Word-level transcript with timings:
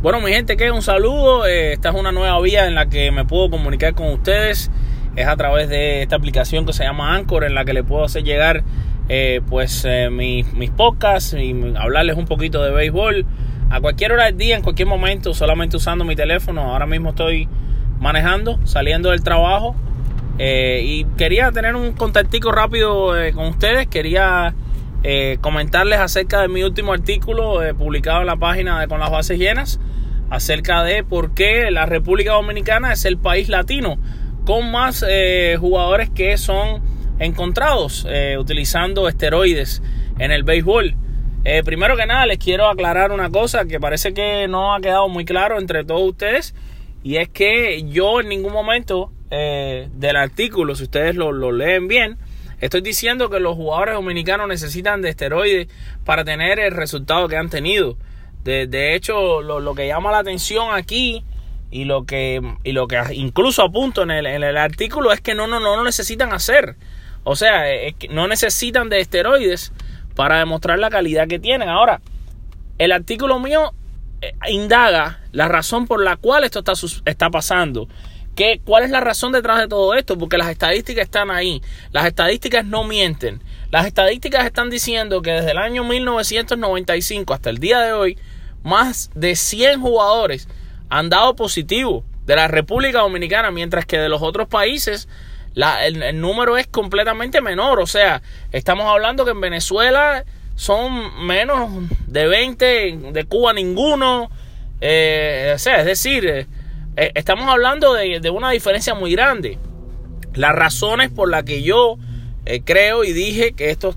Bueno, 0.00 0.20
mi 0.20 0.30
gente, 0.30 0.56
que 0.56 0.70
un 0.70 0.80
saludo. 0.80 1.44
Eh, 1.44 1.72
esta 1.72 1.88
es 1.88 1.94
una 1.96 2.12
nueva 2.12 2.40
vía 2.40 2.68
en 2.68 2.76
la 2.76 2.86
que 2.86 3.10
me 3.10 3.24
puedo 3.24 3.50
comunicar 3.50 3.94
con 3.96 4.12
ustedes. 4.12 4.70
Es 5.16 5.26
a 5.26 5.36
través 5.36 5.68
de 5.68 6.02
esta 6.02 6.14
aplicación 6.14 6.64
que 6.64 6.72
se 6.72 6.84
llama 6.84 7.16
Anchor, 7.16 7.42
en 7.42 7.56
la 7.56 7.64
que 7.64 7.72
le 7.72 7.82
puedo 7.82 8.04
hacer 8.04 8.22
llegar 8.22 8.62
eh, 9.08 9.40
pues 9.48 9.84
eh, 9.84 10.08
mis, 10.08 10.52
mis 10.52 10.70
podcasts 10.70 11.34
y 11.34 11.52
hablarles 11.76 12.16
un 12.16 12.26
poquito 12.26 12.62
de 12.62 12.70
béisbol 12.70 13.26
a 13.70 13.80
cualquier 13.80 14.12
hora 14.12 14.26
del 14.26 14.36
día, 14.36 14.54
en 14.54 14.62
cualquier 14.62 14.86
momento, 14.86 15.34
solamente 15.34 15.76
usando 15.76 16.04
mi 16.04 16.14
teléfono. 16.14 16.60
Ahora 16.72 16.86
mismo 16.86 17.08
estoy 17.08 17.48
manejando, 17.98 18.60
saliendo 18.66 19.10
del 19.10 19.24
trabajo. 19.24 19.74
y 20.38 21.06
quería 21.16 21.50
tener 21.50 21.74
un 21.74 21.90
contactico 21.94 22.52
rápido 22.52 23.14
con 23.34 23.46
ustedes. 23.46 23.88
Quería 23.88 24.54
comentarles 25.40 25.98
acerca 25.98 26.40
de 26.40 26.46
mi 26.46 26.62
último 26.62 26.92
artículo 26.92 27.58
publicado 27.76 28.20
en 28.20 28.28
la 28.28 28.36
página 28.36 28.80
de 28.80 28.86
Con 28.86 29.00
las 29.00 29.10
Bases 29.10 29.40
Llenas 29.40 29.80
acerca 30.30 30.82
de 30.84 31.04
por 31.04 31.34
qué 31.34 31.70
la 31.70 31.86
República 31.86 32.32
Dominicana 32.32 32.92
es 32.92 33.04
el 33.04 33.18
país 33.18 33.48
latino 33.48 33.98
con 34.44 34.70
más 34.70 35.04
eh, 35.06 35.56
jugadores 35.60 36.08
que 36.10 36.38
son 36.38 36.82
encontrados 37.18 38.06
eh, 38.08 38.36
utilizando 38.38 39.08
esteroides 39.08 39.82
en 40.18 40.30
el 40.30 40.42
béisbol. 40.42 40.94
Eh, 41.44 41.62
primero 41.64 41.96
que 41.96 42.06
nada 42.06 42.26
les 42.26 42.38
quiero 42.38 42.68
aclarar 42.68 43.12
una 43.12 43.30
cosa 43.30 43.66
que 43.66 43.78
parece 43.78 44.12
que 44.14 44.48
no 44.48 44.74
ha 44.74 44.80
quedado 44.80 45.08
muy 45.08 45.24
claro 45.24 45.58
entre 45.58 45.84
todos 45.84 46.02
ustedes 46.02 46.54
y 47.02 47.16
es 47.16 47.28
que 47.28 47.84
yo 47.90 48.20
en 48.20 48.28
ningún 48.28 48.52
momento 48.52 49.12
del 49.30 50.16
artículo, 50.16 50.74
si 50.74 50.84
ustedes 50.84 51.14
lo, 51.14 51.32
lo 51.32 51.52
leen 51.52 51.86
bien, 51.86 52.16
estoy 52.62 52.80
diciendo 52.80 53.28
que 53.28 53.40
los 53.40 53.56
jugadores 53.56 53.94
dominicanos 53.96 54.48
necesitan 54.48 55.02
de 55.02 55.10
esteroides 55.10 55.68
para 56.06 56.24
tener 56.24 56.58
el 56.58 56.72
resultado 56.72 57.28
que 57.28 57.36
han 57.36 57.50
tenido. 57.50 57.98
De, 58.48 58.94
hecho, 58.94 59.42
lo, 59.42 59.74
que 59.74 59.86
llama 59.86 60.10
la 60.10 60.20
atención 60.20 60.68
aquí 60.72 61.22
y 61.70 61.84
lo 61.84 62.06
que, 62.06 62.40
y 62.64 62.72
lo 62.72 62.88
que 62.88 62.98
incluso 63.12 63.62
apunto 63.62 64.02
en 64.02 64.10
el, 64.10 64.24
en 64.24 64.42
el 64.42 64.56
artículo 64.56 65.12
es 65.12 65.20
que 65.20 65.34
no, 65.34 65.46
no, 65.46 65.60
no, 65.60 65.76
no 65.76 65.84
necesitan 65.84 66.32
hacer. 66.32 66.76
O 67.24 67.36
sea, 67.36 67.64
no 68.08 68.26
necesitan 68.26 68.88
de 68.88 69.00
esteroides 69.00 69.72
para 70.14 70.38
demostrar 70.38 70.78
la 70.78 70.88
calidad 70.88 71.28
que 71.28 71.38
tienen. 71.38 71.68
Ahora, 71.68 72.00
el 72.78 72.90
artículo 72.90 73.38
mío 73.38 73.74
eh, 74.22 74.32
indaga 74.48 75.20
la 75.32 75.46
razón 75.48 75.86
por 75.86 76.02
la 76.02 76.16
cual 76.16 76.44
esto 76.44 76.60
está, 76.60 76.72
está 77.04 77.28
pasando. 77.28 77.86
¿Qué, 78.34 78.62
¿Cuál 78.64 78.84
es 78.84 78.90
la 78.90 79.00
razón 79.00 79.32
detrás 79.32 79.58
de 79.58 79.68
todo 79.68 79.92
esto? 79.92 80.16
Porque 80.16 80.38
las 80.38 80.48
estadísticas 80.48 81.04
están 81.04 81.30
ahí. 81.30 81.60
Las 81.92 82.06
estadísticas 82.06 82.64
no 82.64 82.84
mienten. 82.84 83.42
Las 83.70 83.84
estadísticas 83.84 84.46
están 84.46 84.70
diciendo 84.70 85.20
que 85.20 85.32
desde 85.32 85.50
el 85.50 85.58
año 85.58 85.84
1995 85.84 87.34
hasta 87.34 87.50
el 87.50 87.58
día 87.58 87.80
de 87.80 87.92
hoy, 87.92 88.16
más 88.62 89.10
de 89.14 89.36
100 89.36 89.80
jugadores 89.80 90.48
han 90.88 91.10
dado 91.10 91.36
positivo 91.36 92.04
de 92.26 92.36
la 92.36 92.48
República 92.48 93.00
Dominicana, 93.00 93.50
mientras 93.50 93.86
que 93.86 93.98
de 93.98 94.08
los 94.08 94.22
otros 94.22 94.48
países 94.48 95.08
el, 95.54 96.20
número 96.20 96.56
es 96.56 96.66
completamente 96.66 97.40
menor. 97.40 97.80
O 97.80 97.86
sea, 97.86 98.22
estamos 98.52 98.86
hablando 98.86 99.24
que 99.24 99.32
en 99.32 99.40
Venezuela 99.40 100.24
son 100.54 101.26
menos 101.26 101.70
de 102.06 102.26
20, 102.26 102.98
de 103.12 103.24
Cuba 103.24 103.52
ninguno. 103.52 104.30
Eh, 104.80 105.52
o 105.54 105.58
sea, 105.58 105.80
es 105.80 105.86
decir, 105.86 106.26
eh, 106.26 106.46
eh, 106.96 107.12
estamos 107.14 107.48
hablando 107.48 107.94
de, 107.94 108.20
de, 108.20 108.30
una 108.30 108.50
diferencia 108.50 108.94
muy 108.94 109.12
grande. 109.12 109.58
Las 110.34 110.54
razones 110.54 111.10
por 111.10 111.30
las 111.30 111.44
que 111.44 111.62
yo 111.62 111.98
creo 112.64 113.04
y 113.04 113.12
dije 113.12 113.52
que 113.52 113.70
esto 113.70 113.94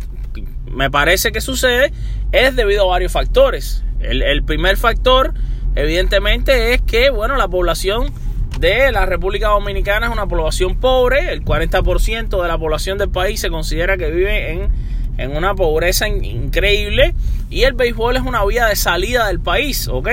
me 0.65 0.91
parece 0.91 1.31
que 1.31 1.39
sucede 1.39 1.93
es 2.33 2.55
debido 2.55 2.83
a 2.83 2.87
varios 2.87 3.11
factores. 3.11 3.83
El, 4.01 4.43
primer 4.43 4.77
factor, 4.77 5.33
evidentemente, 5.75 6.73
es 6.73 6.81
que, 6.81 7.09
bueno, 7.09 7.35
la 7.35 7.47
población 7.47 8.11
de 8.59 8.91
la 8.91 9.05
República 9.05 9.49
Dominicana 9.49 10.07
es 10.07 10.11
una 10.11 10.27
población 10.27 10.79
pobre. 10.79 11.31
El 11.31 11.43
40% 11.43 12.41
de 12.41 12.47
la 12.47 12.57
población 12.57 12.97
del 12.97 13.09
país 13.09 13.39
se 13.39 13.49
considera 13.49 13.97
que 13.97 14.11
vive 14.11 14.51
en, 14.51 14.69
en 15.17 15.35
una 15.35 15.55
pobreza 15.55 16.07
increíble. 16.07 17.13
Y 17.49 17.63
el 17.63 17.73
béisbol 17.73 18.17
es 18.17 18.23
una 18.23 18.43
vía 18.45 18.67
de 18.67 18.75
salida 18.75 19.27
del 19.27 19.39
país, 19.39 19.87
¿ok? 19.87 20.09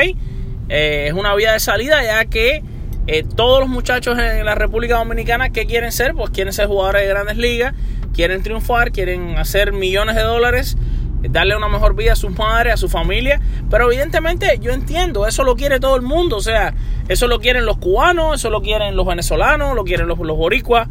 Eh, 0.68 1.06
es 1.08 1.12
una 1.14 1.34
vía 1.34 1.52
de 1.52 1.60
salida 1.60 2.02
ya 2.02 2.24
que 2.26 2.62
eh, 3.06 3.24
todos 3.36 3.60
los 3.60 3.68
muchachos 3.70 4.18
en 4.18 4.44
la 4.44 4.54
República 4.54 4.98
Dominicana, 4.98 5.48
¿qué 5.48 5.64
quieren 5.64 5.92
ser? 5.92 6.14
Pues 6.14 6.30
quieren 6.30 6.52
ser 6.52 6.66
jugadores 6.66 7.02
de 7.02 7.08
grandes 7.08 7.38
ligas, 7.38 7.74
quieren 8.12 8.42
triunfar, 8.42 8.92
quieren 8.92 9.38
hacer 9.38 9.72
millones 9.72 10.14
de 10.14 10.22
dólares 10.22 10.76
darle 11.22 11.56
una 11.56 11.68
mejor 11.68 11.94
vida 11.94 12.12
a 12.12 12.16
sus 12.16 12.36
madres, 12.36 12.74
a 12.74 12.76
su 12.76 12.88
familia. 12.88 13.40
Pero 13.70 13.90
evidentemente 13.90 14.58
yo 14.60 14.72
entiendo, 14.72 15.26
eso 15.26 15.44
lo 15.44 15.56
quiere 15.56 15.80
todo 15.80 15.96
el 15.96 16.02
mundo. 16.02 16.36
O 16.36 16.42
sea, 16.42 16.74
eso 17.08 17.26
lo 17.26 17.40
quieren 17.40 17.66
los 17.66 17.78
cubanos, 17.78 18.36
eso 18.36 18.50
lo 18.50 18.60
quieren 18.62 18.96
los 18.96 19.06
venezolanos, 19.06 19.74
lo 19.74 19.84
quieren 19.84 20.06
los, 20.06 20.18
los 20.18 20.36
boricuas. 20.36 20.88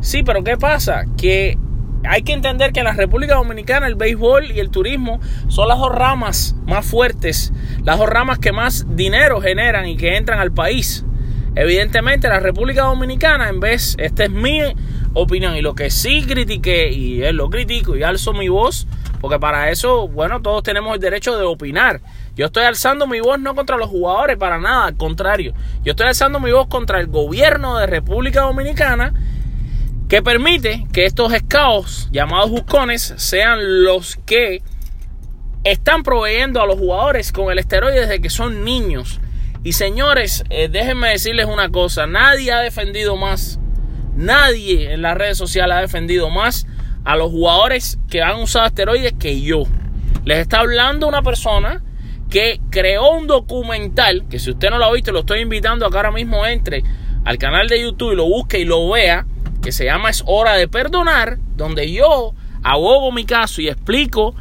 Sí, 0.00 0.22
pero 0.22 0.42
¿qué 0.42 0.56
pasa? 0.56 1.04
Que 1.16 1.58
hay 2.04 2.22
que 2.22 2.32
entender 2.32 2.72
que 2.72 2.80
en 2.80 2.86
la 2.86 2.92
República 2.92 3.36
Dominicana 3.36 3.86
el 3.86 3.94
béisbol 3.94 4.50
y 4.50 4.60
el 4.60 4.70
turismo 4.70 5.20
son 5.48 5.68
las 5.68 5.78
dos 5.78 5.94
ramas 5.94 6.56
más 6.66 6.84
fuertes, 6.84 7.52
las 7.84 7.98
dos 7.98 8.08
ramas 8.08 8.38
que 8.38 8.52
más 8.52 8.96
dinero 8.96 9.40
generan 9.40 9.86
y 9.86 9.96
que 9.96 10.16
entran 10.16 10.40
al 10.40 10.52
país. 10.52 11.04
Evidentemente 11.54 12.28
la 12.28 12.40
República 12.40 12.82
Dominicana, 12.82 13.48
en 13.48 13.60
vez, 13.60 13.94
esta 13.98 14.24
es 14.24 14.30
mi 14.30 14.60
opinión 15.14 15.54
y 15.56 15.62
lo 15.62 15.74
que 15.74 15.90
sí 15.90 16.24
critiqué 16.26 16.90
y 16.90 17.30
lo 17.32 17.50
critico 17.50 17.96
y 17.96 18.02
alzo 18.02 18.32
mi 18.32 18.48
voz, 18.48 18.86
porque 19.22 19.38
para 19.38 19.70
eso, 19.70 20.08
bueno, 20.08 20.42
todos 20.42 20.64
tenemos 20.64 20.92
el 20.94 21.00
derecho 21.00 21.38
de 21.38 21.44
opinar. 21.44 22.00
Yo 22.34 22.46
estoy 22.46 22.64
alzando 22.64 23.06
mi 23.06 23.20
voz 23.20 23.38
no 23.38 23.54
contra 23.54 23.76
los 23.76 23.88
jugadores, 23.88 24.36
para 24.36 24.58
nada, 24.58 24.86
al 24.86 24.96
contrario. 24.96 25.54
Yo 25.84 25.92
estoy 25.92 26.08
alzando 26.08 26.40
mi 26.40 26.50
voz 26.50 26.66
contra 26.66 26.98
el 26.98 27.06
gobierno 27.06 27.78
de 27.78 27.86
República 27.86 28.40
Dominicana 28.40 29.14
que 30.08 30.22
permite 30.22 30.88
que 30.92 31.06
estos 31.06 31.32
escaos 31.32 32.08
llamados 32.10 32.50
buscones 32.50 33.14
sean 33.16 33.84
los 33.84 34.16
que 34.26 34.60
están 35.62 36.02
proveyendo 36.02 36.60
a 36.60 36.66
los 36.66 36.76
jugadores 36.76 37.30
con 37.30 37.52
el 37.52 37.60
esteroide 37.60 38.00
desde 38.00 38.20
que 38.20 38.28
son 38.28 38.64
niños. 38.64 39.20
Y 39.62 39.74
señores, 39.74 40.42
eh, 40.50 40.68
déjenme 40.68 41.10
decirles 41.10 41.46
una 41.46 41.68
cosa, 41.68 42.08
nadie 42.08 42.50
ha 42.50 42.58
defendido 42.58 43.16
más, 43.16 43.60
nadie 44.16 44.92
en 44.92 45.02
las 45.02 45.16
redes 45.16 45.38
sociales 45.38 45.76
ha 45.76 45.80
defendido 45.80 46.28
más 46.28 46.66
a 47.04 47.16
los 47.16 47.30
jugadores 47.30 47.98
que 48.08 48.22
han 48.22 48.40
usado 48.40 48.66
esteroides 48.66 49.14
que 49.18 49.40
yo. 49.40 49.64
Les 50.24 50.38
está 50.38 50.60
hablando 50.60 51.08
una 51.08 51.22
persona 51.22 51.82
que 52.30 52.60
creó 52.70 53.12
un 53.12 53.26
documental, 53.26 54.24
que 54.30 54.38
si 54.38 54.50
usted 54.50 54.70
no 54.70 54.78
lo 54.78 54.86
ha 54.86 54.92
visto, 54.92 55.12
lo 55.12 55.20
estoy 55.20 55.40
invitando 55.40 55.86
a 55.86 55.90
que 55.90 55.96
ahora 55.96 56.12
mismo 56.12 56.46
entre 56.46 56.82
al 57.24 57.38
canal 57.38 57.68
de 57.68 57.82
YouTube 57.82 58.12
y 58.12 58.16
lo 58.16 58.24
busque 58.24 58.58
y 58.58 58.64
lo 58.64 58.88
vea, 58.90 59.26
que 59.62 59.72
se 59.72 59.84
llama 59.84 60.10
Es 60.10 60.22
hora 60.26 60.54
de 60.54 60.66
perdonar, 60.66 61.38
donde 61.56 61.92
yo 61.92 62.34
abogo 62.62 63.12
mi 63.12 63.24
caso 63.24 63.60
y 63.60 63.68
explico 63.68 64.34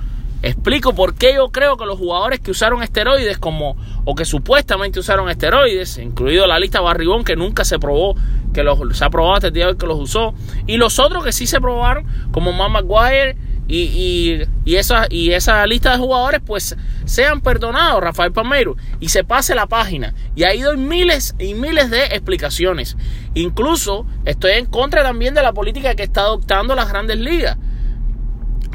explico 0.43 0.95
por 0.95 1.13
qué 1.15 1.35
yo 1.35 1.49
creo 1.49 1.77
que 1.77 1.85
los 1.85 1.99
jugadores 1.99 2.39
que 2.39 2.51
usaron 2.51 2.81
esteroides 2.81 3.37
como 3.37 3.75
o 4.05 4.15
que 4.15 4.25
supuestamente 4.25 4.99
usaron 4.99 5.29
esteroides, 5.29 5.97
incluido 5.99 6.47
la 6.47 6.59
lista 6.59 6.81
Barrigón 6.81 7.23
que 7.23 7.35
nunca 7.35 7.63
se 7.63 7.77
probó 7.77 8.15
que 8.53 8.63
los, 8.63 8.97
se 8.97 9.05
ha 9.05 9.09
probado 9.09 9.35
hasta 9.35 9.49
día 9.49 9.73
que 9.77 9.85
los 9.85 9.99
usó. 9.99 10.33
Y 10.67 10.77
los 10.77 10.99
otros 10.99 11.23
que 11.23 11.31
sí 11.31 11.47
se 11.47 11.59
probaron, 11.59 12.05
como 12.31 12.51
Matt 12.51 12.71
McGuire 12.71 13.37
y, 13.67 14.43
y, 14.65 14.75
esa, 14.75 15.05
y 15.09 15.31
esa 15.31 15.65
lista 15.65 15.91
de 15.91 15.97
jugadores, 15.97 16.41
pues 16.45 16.75
sean 17.05 17.41
perdonados, 17.41 18.01
Rafael 18.01 18.33
Palmeiro, 18.33 18.75
y 18.99 19.09
se 19.09 19.23
pase 19.23 19.55
la 19.55 19.67
página. 19.67 20.13
Y 20.35 20.43
ahí 20.43 20.61
doy 20.61 20.77
miles 20.77 21.35
y 21.39 21.53
miles 21.53 21.89
de 21.89 22.05
explicaciones. 22.05 22.97
Incluso 23.33 24.05
estoy 24.25 24.53
en 24.53 24.65
contra 24.65 25.03
también 25.03 25.33
de 25.33 25.41
la 25.41 25.53
política 25.53 25.95
que 25.95 26.03
está 26.03 26.21
adoptando 26.21 26.75
las 26.75 26.89
grandes 26.89 27.17
ligas. 27.17 27.57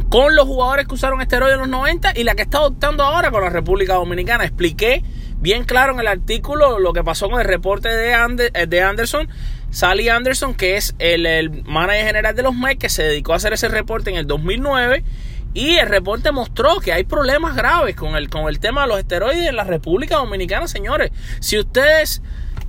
Con 0.09 0.35
los 0.35 0.47
jugadores 0.47 0.87
que 0.87 0.95
usaron 0.95 1.21
esteroides 1.21 1.55
en 1.55 1.61
los 1.61 1.69
90 1.69 2.13
y 2.17 2.25
la 2.25 2.35
que 2.35 2.43
está 2.43 2.59
adoptando 2.59 3.03
ahora 3.03 3.31
con 3.31 3.43
la 3.43 3.51
República 3.51 3.95
Dominicana. 3.95 4.45
Expliqué 4.45 5.03
bien 5.39 5.65
claro 5.65 5.93
en 5.93 6.01
el 6.01 6.07
artículo 6.07 6.79
lo 6.79 6.93
que 6.93 7.05
pasó 7.05 7.29
con 7.29 7.41
el 7.41 7.47
reporte 7.47 7.89
de, 7.89 8.67
de 8.67 8.83
Anderson 8.83 9.29
Sally 9.77 10.09
Anderson, 10.09 10.55
que 10.55 10.79
es 10.79 10.95
el, 10.99 11.51
manager 11.65 12.07
general 12.07 12.35
de 12.35 12.43
los 12.43 12.55
Mets, 12.55 12.79
que 12.79 12.89
se 12.89 13.03
dedicó 13.03 13.35
a 13.35 13.37
hacer 13.37 13.53
ese 13.53 13.69
reporte 13.69 14.09
en 14.09 14.17
el 14.17 14.27
2009. 14.27 15.05
Y 15.53 15.77
el 15.77 15.87
reporte 15.87 16.33
mostró 16.33 16.81
que 16.81 16.95
hay 16.95 17.05
problemas 17.05 17.55
graves 17.55 17.95
con 17.95 18.17
el, 18.17 18.31
con 18.31 18.49
el 18.49 18.59
tema 18.59 18.83
de 18.83 18.89
los 18.89 18.99
esteroides 18.99 19.47
en 19.47 19.55
la 19.55 19.65
República 19.65 20.17
Dominicana, 20.17 20.67
señores. 20.67 21.11
Si 21.41 21.59
ustedes 21.59 22.23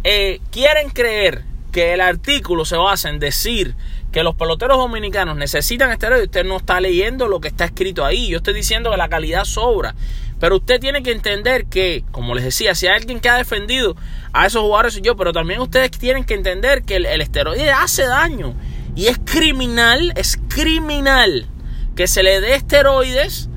eh, 0.04 0.42
quieren 0.52 0.90
creer 0.90 1.46
que 1.72 1.94
el 1.94 2.02
artículo 2.02 2.66
se 2.66 2.76
basa 2.76 3.08
en 3.08 3.20
decir 3.20 3.76
que 4.12 4.22
los 4.24 4.36
peloteros 4.36 4.78
dominicanos 4.78 5.38
necesitan 5.38 5.92
esteroides, 5.92 6.26
usted 6.26 6.44
no 6.44 6.58
está 6.58 6.82
leyendo 6.82 7.30
lo 7.30 7.40
que 7.40 7.48
está 7.48 7.64
escrito 7.64 8.04
ahí. 8.04 8.28
Yo 8.28 8.40
estoy 8.40 8.54
diciendo 8.54 8.92
que 8.92 8.98
la 8.98 9.08
calidad 9.08 9.46
sobra. 9.46 9.96
Pero 10.40 10.58
usted 10.58 10.80
tiene 10.80 11.02
que 11.04 11.12
entender 11.12 11.66
que, 11.66 12.04
como 12.12 12.36
les 12.36 12.44
decía, 12.44 12.76
si 12.76 12.86
hay 12.88 12.98
alguien 12.98 13.20
que 13.20 13.30
ha 13.30 13.38
defendido 13.38 13.96
a 14.38 14.46
esos 14.46 14.62
jugadores 14.62 14.94
soy 14.94 15.02
yo, 15.02 15.16
pero 15.16 15.34
también 15.34 15.62
ustedes 15.62 15.90
tienen 15.90 16.24
que 16.24 16.36
entender 16.36 16.84
que 16.84 16.98
el, 16.98 17.22
esteroide 17.22 17.72
hace 17.72 18.06
daño. 18.06 18.54
Y 18.96 19.08
es 19.08 19.18
criminal, 19.18 20.14
es 20.16 20.38
criminal 20.48 21.48
que 21.96 22.06
se 22.06 22.22
le 22.22 22.40
dé 22.40 22.54
esteroides 22.54 23.50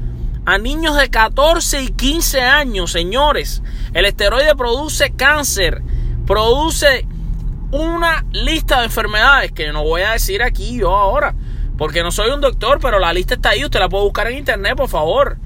a 0.47 0.57
niños 0.57 0.97
de 0.97 1.11
14 1.11 1.83
y 1.83 1.89
15 1.89 2.41
años, 2.41 2.93
señores. 2.93 3.63
El 3.93 4.07
esteroide 4.07 4.57
produce 4.57 5.13
cáncer, 5.15 5.83
produce 6.27 7.07
una 7.73 8.25
lista 8.33 8.79
de 8.79 8.87
enfermedades 8.87 9.53
que 9.53 9.71
no 9.73 9.85
voy 9.85 10.01
a 10.01 10.13
decir 10.13 10.43
aquí 10.43 10.79
yo 10.79 10.97
ahora, 10.97 11.35
porque 11.77 12.03
no 12.03 12.11
soy 12.11 12.31
un 12.31 12.41
doctor, 12.41 12.79
pero 12.81 12.99
la 12.99 13.13
lista 13.13 13.35
está 13.35 13.51
ahí, 13.51 13.67
usted 13.67 13.81
la 13.81 13.91
puede 13.91 14.05
buscar 14.05 14.29
en 14.29 14.39
internet, 14.39 14.77
por 14.77 14.89
favor. 14.89 15.37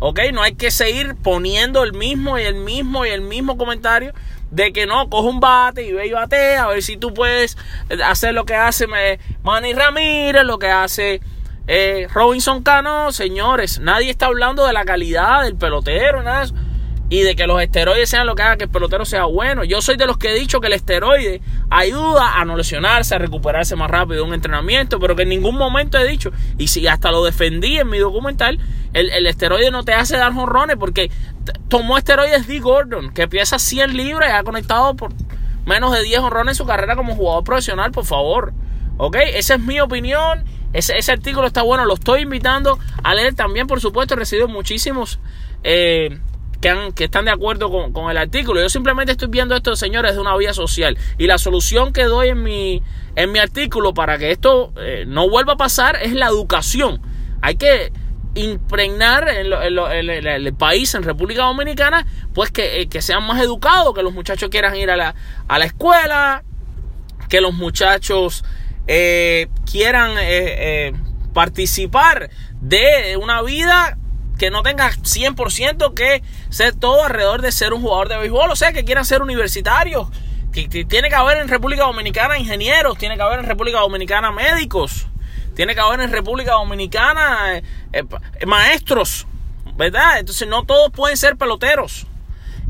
¿Ok? 0.00 0.18
No 0.34 0.42
hay 0.42 0.54
que 0.54 0.70
seguir 0.70 1.14
poniendo 1.14 1.82
el 1.82 1.92
mismo 1.92 2.38
y 2.38 2.42
el 2.42 2.56
mismo 2.56 3.06
y 3.06 3.10
el 3.10 3.22
mismo 3.22 3.56
comentario 3.56 4.12
de 4.52 4.72
que 4.72 4.86
no, 4.86 5.08
coge 5.08 5.28
un 5.28 5.40
bate 5.40 5.82
y 5.82 5.92
ve 5.92 6.06
y 6.06 6.12
bate, 6.12 6.56
a 6.56 6.68
ver 6.68 6.82
si 6.82 6.96
tú 6.96 7.12
puedes 7.12 7.56
hacer 8.04 8.34
lo 8.34 8.44
que 8.44 8.54
hace 8.54 8.86
Manny 9.42 9.72
Ramírez, 9.72 10.44
lo 10.44 10.58
que 10.58 10.68
hace 10.68 11.20
eh, 11.66 12.06
Robinson 12.12 12.62
Cano. 12.62 13.12
Señores, 13.12 13.80
nadie 13.80 14.10
está 14.10 14.26
hablando 14.26 14.66
de 14.66 14.74
la 14.74 14.84
calidad 14.84 15.42
del 15.42 15.56
pelotero, 15.56 16.22
nada 16.22 16.40
de 16.40 16.44
eso 16.44 16.54
y 17.12 17.20
de 17.20 17.36
que 17.36 17.46
los 17.46 17.60
esteroides 17.60 18.08
sean 18.08 18.26
lo 18.26 18.34
que 18.34 18.40
haga 18.40 18.56
que 18.56 18.64
el 18.64 18.70
pelotero 18.70 19.04
sea 19.04 19.26
bueno. 19.26 19.64
Yo 19.64 19.82
soy 19.82 19.98
de 19.98 20.06
los 20.06 20.16
que 20.16 20.30
he 20.30 20.34
dicho 20.34 20.62
que 20.62 20.68
el 20.68 20.72
esteroide 20.72 21.42
ayuda 21.68 22.40
a 22.40 22.46
no 22.46 22.56
lesionarse, 22.56 23.14
a 23.14 23.18
recuperarse 23.18 23.76
más 23.76 23.90
rápido 23.90 24.22
de 24.22 24.28
un 24.28 24.32
entrenamiento, 24.32 24.98
pero 24.98 25.14
que 25.14 25.24
en 25.24 25.28
ningún 25.28 25.58
momento 25.58 25.98
he 25.98 26.08
dicho, 26.08 26.32
y 26.56 26.68
si 26.68 26.86
hasta 26.86 27.10
lo 27.10 27.22
defendí 27.22 27.78
en 27.78 27.90
mi 27.90 27.98
documental, 27.98 28.58
el, 28.94 29.26
esteroide 29.26 29.70
no 29.70 29.84
te 29.84 29.92
hace 29.92 30.16
dar 30.16 30.32
jonrones 30.32 30.76
porque 30.76 31.10
tomó 31.68 31.98
esteroides 31.98 32.46
D. 32.46 32.60
Gordon, 32.60 33.12
que 33.12 33.28
pesa 33.28 33.58
100 33.58 33.96
libras 33.96 34.30
y 34.30 34.32
ha 34.32 34.42
conectado 34.42 34.94
por 34.94 35.12
menos 35.66 35.92
de 35.92 36.02
10 36.02 36.20
jonrones 36.20 36.52
en 36.52 36.56
su 36.56 36.66
carrera 36.66 36.96
como 36.96 37.14
jugador 37.14 37.44
profesional, 37.44 37.92
por 37.92 38.04
favor. 38.04 38.52
¿Ok? 38.96 39.16
Esa 39.34 39.54
es 39.54 39.60
mi 39.60 39.80
opinión. 39.80 40.44
Ese, 40.72 41.12
artículo 41.12 41.46
está 41.46 41.62
bueno, 41.62 41.84
lo 41.84 41.94
estoy 41.94 42.22
invitando 42.22 42.78
a 43.02 43.14
leer 43.14 43.34
también, 43.34 43.66
por 43.66 43.80
supuesto, 43.80 44.14
he 44.14 44.16
recibido 44.16 44.48
muchísimos... 44.48 45.18
Eh, 45.64 46.18
que, 46.94 47.04
están 47.04 47.24
de 47.24 47.32
acuerdo 47.32 47.70
con, 47.92 48.10
el 48.10 48.16
artículo. 48.16 48.60
Yo 48.60 48.68
simplemente 48.68 49.12
estoy 49.12 49.28
viendo 49.28 49.56
esto, 49.56 49.74
señores, 49.74 50.14
de 50.14 50.20
una 50.20 50.36
vía 50.36 50.54
social. 50.54 50.96
Y 51.18 51.26
la 51.26 51.38
solución 51.38 51.92
que 51.92 52.04
doy 52.04 52.28
en 52.28 52.42
mi, 52.44 52.82
en 53.16 53.32
mi 53.32 53.40
artículo 53.40 53.94
para 53.94 54.16
que 54.16 54.30
esto 54.30 54.72
eh, 54.76 55.04
no 55.06 55.28
vuelva 55.28 55.54
a 55.54 55.56
pasar 55.56 55.98
es 56.00 56.12
la 56.12 56.26
educación. 56.26 57.02
Hay 57.40 57.56
que 57.56 57.92
impregnar 58.34 59.28
en, 59.28 59.52
el 60.26 60.54
país, 60.54 60.94
en 60.94 61.02
República 61.02 61.42
Dominicana, 61.42 62.06
pues 62.34 62.50
que, 62.50 62.82
eh, 62.82 63.02
sean 63.02 63.26
más 63.26 63.40
educados, 63.40 63.94
que 63.94 64.02
los 64.02 64.12
muchachos 64.12 64.48
quieran 64.48 64.74
ir 64.76 64.90
a 64.90 64.96
la, 64.96 65.14
a 65.48 65.58
la 65.58 65.64
escuela, 65.64 66.44
que 67.28 67.40
los 67.40 67.54
muchachos 67.54 68.44
eh, 68.86 69.48
quieran 69.70 70.14
participar 71.32 72.30
de 72.60 73.16
una 73.16 73.42
vida 73.42 73.96
que 74.38 74.50
no 74.50 74.62
tenga 74.62 74.90
100% 74.90 75.94
que 75.94 76.22
ser 76.50 76.74
todo 76.74 77.04
alrededor 77.04 77.42
de 77.42 77.52
ser 77.52 77.72
un 77.72 77.80
jugador 77.80 78.08
de 78.08 78.16
béisbol, 78.16 78.50
o 78.50 78.56
sea, 78.56 78.72
que 78.72 78.84
quieran 78.84 79.04
ser 79.04 79.22
universitarios. 79.22 80.08
Que, 80.52 80.66
tiene 80.68 81.08
que 81.08 81.14
haber 81.14 81.38
en 81.38 81.48
República 81.48 81.84
Dominicana 81.84 82.38
ingenieros, 82.38 82.98
tiene 82.98 83.16
que 83.16 83.22
haber 83.22 83.38
en 83.38 83.46
República 83.46 83.78
Dominicana 83.78 84.32
médicos, 84.32 85.06
tiene 85.54 85.74
que 85.74 85.80
haber 85.80 86.00
en 86.00 86.10
República 86.10 86.52
Dominicana 86.52 87.58
eh, 87.58 87.62
eh, 87.92 88.46
maestros, 88.46 89.26
¿verdad? 89.76 90.18
Entonces 90.18 90.48
no 90.48 90.64
todos 90.64 90.90
pueden 90.90 91.16
ser 91.16 91.36
peloteros. 91.36 92.06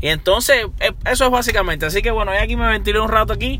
Y 0.01 0.09
entonces 0.09 0.65
eh, 0.79 0.91
eso 1.05 1.25
es 1.25 1.31
básicamente. 1.31 1.85
Así 1.85 2.01
que 2.01 2.11
bueno, 2.11 2.33
ya 2.33 2.41
aquí 2.41 2.55
me 2.55 2.67
ventilé 2.67 2.99
un 2.99 3.09
rato 3.09 3.33
aquí 3.33 3.59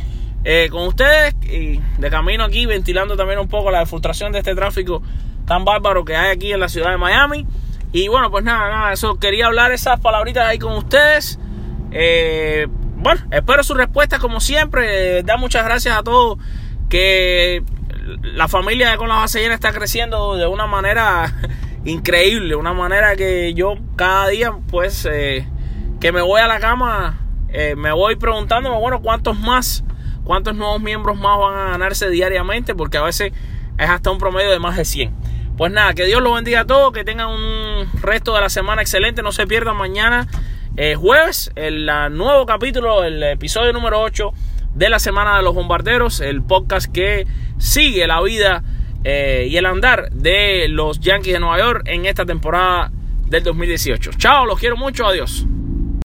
con 0.71 0.87
ustedes 0.87 1.35
y 1.43 1.79
de 1.99 2.09
camino 2.09 2.43
aquí 2.43 2.65
ventilando 2.65 3.15
también 3.15 3.39
un 3.39 3.47
poco 3.47 3.71
la 3.71 3.85
frustración 3.85 4.33
de 4.33 4.39
este 4.39 4.53
tráfico 4.55 5.01
tan 5.47 5.63
bárbaro 5.63 6.03
que 6.03 6.17
hay 6.17 6.31
aquí 6.31 6.51
en 6.51 6.59
la 6.59 6.67
ciudad 6.67 6.91
de 6.91 6.97
Miami. 6.97 7.47
Y 7.93 8.09
bueno, 8.09 8.29
pues 8.29 8.43
nada, 8.43 8.69
nada, 8.69 8.91
eso 8.91 9.17
quería 9.19 9.45
hablar 9.45 9.71
esas 9.71 10.01
palabritas 10.01 10.45
ahí 10.45 10.59
con 10.59 10.73
ustedes. 10.73 11.39
Bueno, 12.97 13.21
espero 13.31 13.63
su 13.63 13.73
respuesta 13.73 14.19
como 14.19 14.41
siempre. 14.41 15.23
Da 15.23 15.37
muchas 15.37 15.63
gracias 15.63 15.97
a 15.97 16.03
todos 16.03 16.37
que 16.89 17.63
la 18.21 18.47
familia 18.47 18.97
Con 18.97 19.09
la 19.09 19.15
Base 19.15 19.39
Llena 19.39 19.53
está 19.53 19.71
creciendo 19.71 20.35
de 20.35 20.47
una 20.47 20.67
manera 20.67 21.33
increíble, 21.85 22.55
una 22.55 22.73
manera 22.73 23.15
que 23.15 23.53
yo 23.53 23.75
cada 23.95 24.27
día 24.27 24.53
pues 24.69 25.07
eh, 25.09 25.47
que 25.99 26.11
me 26.11 26.21
voy 26.21 26.41
a 26.41 26.47
la 26.47 26.59
cama 26.59 27.19
eh, 27.55 27.75
me 27.75 27.91
voy 27.91 28.15
preguntándome, 28.15 28.75
bueno, 28.79 29.01
¿cuántos 29.01 29.39
más, 29.39 29.83
cuántos 30.23 30.55
nuevos 30.55 30.81
miembros 30.81 31.15
más 31.17 31.37
van 31.37 31.55
a 31.55 31.71
ganarse 31.71 32.09
diariamente? 32.09 32.73
Porque 32.73 32.97
a 32.97 33.03
veces 33.03 33.31
es 33.77 33.89
hasta 33.89 34.09
un 34.09 34.17
promedio 34.17 34.49
de 34.49 34.57
más 34.57 34.75
de 34.75 34.85
100. 34.85 35.13
Pues 35.55 35.71
nada, 35.71 35.93
que 35.93 36.05
Dios 36.05 36.19
los 36.23 36.33
bendiga 36.33 36.61
a 36.61 36.65
todos, 36.65 36.91
que 36.93 37.03
tengan 37.03 37.29
un 37.29 37.87
resto 38.01 38.33
de 38.33 38.41
la 38.41 38.49
semana 38.49 38.81
excelente, 38.81 39.21
no 39.21 39.31
se 39.31 39.45
pierdan 39.45 39.77
mañana 39.77 40.27
eh, 40.77 40.95
jueves 40.95 41.51
el 41.55 41.85
nuevo 41.85 42.47
capítulo, 42.47 43.03
el 43.03 43.21
episodio 43.21 43.71
número 43.71 44.01
8 44.01 44.33
de 44.75 44.89
la 44.89 44.99
Semana 44.99 45.37
de 45.37 45.43
los 45.43 45.53
Bombarderos, 45.53 46.19
el 46.21 46.41
podcast 46.41 46.91
que 46.91 47.25
sigue 47.57 48.07
la 48.07 48.21
vida 48.21 48.63
eh, 49.03 49.47
y 49.49 49.57
el 49.57 49.65
andar 49.65 50.09
de 50.11 50.67
los 50.69 50.99
Yankees 50.99 51.33
de 51.33 51.39
Nueva 51.39 51.59
York 51.59 51.83
en 51.85 52.05
esta 52.05 52.25
temporada 52.25 52.91
del 53.27 53.43
2018. 53.43 54.11
Chao, 54.17 54.45
los 54.45 54.59
quiero 54.59 54.77
mucho, 54.77 55.05
adiós. 55.05 55.45